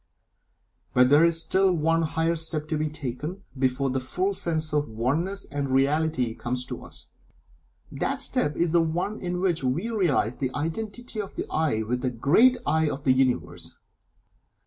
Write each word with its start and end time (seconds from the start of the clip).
But 0.95 1.09
there 1.09 1.23
is 1.23 1.39
still 1.39 1.71
one 1.71 2.01
higher 2.01 2.35
step 2.35 2.67
to 2.69 2.77
be 2.79 2.89
taken 2.89 3.43
before 3.55 3.91
the 3.91 3.99
full 3.99 4.33
sense 4.33 4.73
of 4.73 4.87
the 4.87 4.93
Oneness 4.93 5.45
and 5.51 5.69
Reality 5.69 6.33
comes 6.33 6.65
to 6.65 6.83
us. 6.83 7.05
That 7.91 8.19
step 8.19 8.55
is 8.55 8.71
the 8.71 8.81
one 8.81 9.19
in 9.21 9.41
which 9.41 9.63
we 9.63 9.91
realize 9.91 10.37
the 10.37 10.49
Identity 10.55 11.21
of 11.21 11.35
the 11.35 11.45
"I" 11.51 11.83
with 11.83 12.01
the 12.01 12.09
great 12.09 12.57
"I" 12.65 12.89
of 12.89 13.03
the 13.03 13.13
Universe. 13.13 13.75